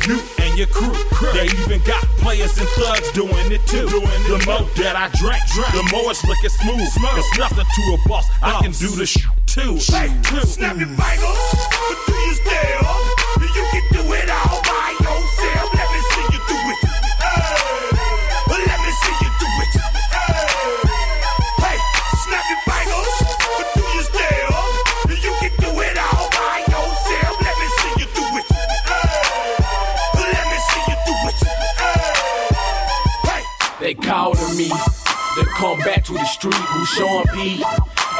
[0.08, 0.94] You and your crew.
[1.34, 3.88] They even got players and thugs doing it too.
[3.88, 6.80] Doing The more that I drink, the more it's looking smooth.
[6.82, 8.26] It's nothing to a boss.
[8.42, 9.80] I can do the sh- too.
[9.80, 12.90] Snap your fingers, but do you still?
[13.54, 15.73] You can do it all by yourself.
[33.96, 34.08] Hey.
[34.08, 36.54] They to me to come back to the street.
[36.54, 37.64] Who Sean P?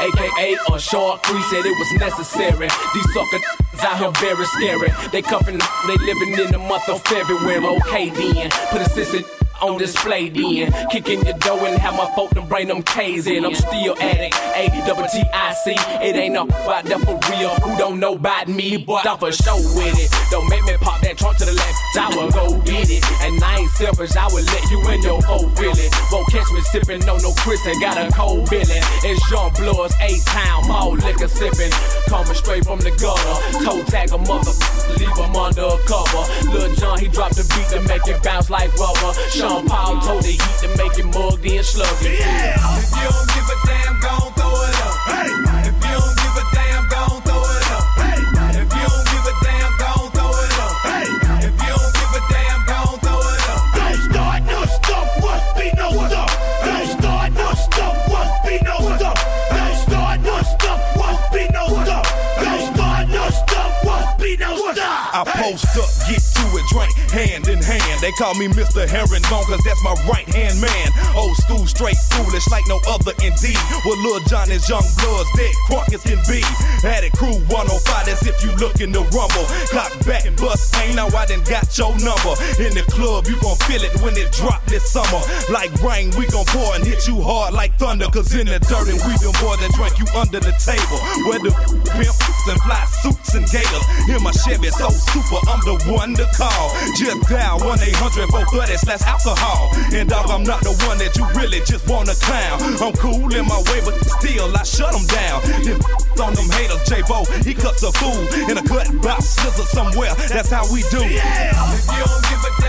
[0.00, 2.68] AKA on Short Creek said it was necessary.
[2.94, 3.38] These sucker
[3.84, 4.88] out here very scary.
[5.10, 7.64] They cuffing, they living in the month of February.
[7.64, 9.20] Okay then, put a sister
[9.60, 10.72] on display then.
[10.90, 13.44] Kicking your door and have my folk to bring them K's in.
[13.44, 14.34] I'm still at it.
[14.56, 15.72] A double T I C.
[16.02, 17.50] It ain't no about that for real.
[17.62, 20.10] Who don't know about me, but I'm for sure with it.
[20.30, 21.74] Don't make me pop that trunk to the left.
[21.96, 23.04] I will go get it.
[23.22, 24.16] And I ain't selfish.
[24.16, 25.90] I will let you in your whole feeling.
[26.12, 28.82] Won't catch me sipping on no Chris and got a cold feeling.
[29.04, 31.72] It's Jean Blood's eight town mall liquor sipping.
[32.08, 33.36] Coming straight from the gutter.
[33.64, 34.52] Toe tag a mother.
[34.98, 36.24] Leave him under cover.
[36.50, 39.12] Lil Jon, he dropped the beat to make it bounce like rubber.
[39.44, 42.16] Sean Paul told the heat to make it mugged in sluggy.
[42.16, 42.56] Yeah.
[42.80, 44.96] If you don't give a damn, gon' throw it up.
[45.04, 45.28] Hey.
[45.68, 47.84] If you don't give a damn, gon' throw it up.
[48.00, 48.24] Hey.
[48.56, 50.72] If you don't give a damn, gon' throw it up.
[50.88, 51.12] Hey.
[51.44, 53.60] If you don't give a damn, gon' throw it up.
[53.76, 56.32] Don't start no stuff, must be no stuff.
[56.64, 59.18] Don't start no stuff, must be no stuff.
[59.52, 62.08] Don't start no stuff, must be no stuff.
[62.40, 65.12] Don't start no stuff, must be no stuff.
[65.12, 67.83] I post up, get to it, drink hand in hand.
[68.04, 68.84] They call me Mr.
[68.84, 70.92] Herringbone, cause that's my right hand man.
[71.16, 73.56] Old school, straight foolish, like no other indeed.
[73.80, 76.44] Well, Lil Jon is young bloods, dead crunk as can be.
[76.84, 77.72] Had crew 105,
[78.12, 79.48] as if you looking to rumble.
[79.72, 82.36] Clock back and bust, ain't now I done got your number.
[82.60, 85.24] In the club, you gon' feel it when it drop this summer.
[85.48, 88.12] Like rain, we gon' pour and hit you hard like thunder.
[88.12, 91.00] Cause in the dirt, and we boys that drink you under the table.
[91.24, 91.56] Where the
[91.96, 92.20] pimps
[92.52, 93.84] and fly suits and gators.
[94.12, 96.68] In my Chevy, so super, I'm the one to call.
[97.00, 99.70] Just dial 1 800 430 slash alcohol.
[99.94, 102.58] And dog, I'm not the one that you really just wanna clown.
[102.82, 105.42] I'm cool in my way, but still I shut them down.
[105.62, 105.78] Then
[106.24, 108.18] on them haters, J Bo, he cuts a fool
[108.50, 110.14] in a cut box scissor somewhere.
[110.28, 111.02] That's how we do.
[111.06, 111.54] Yeah.
[111.74, 112.63] If you don't give a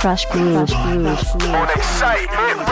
[0.00, 0.56] Krush Gruv.
[0.56, 2.69] On Excite Mid